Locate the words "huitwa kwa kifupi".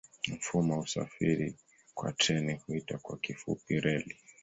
2.65-3.79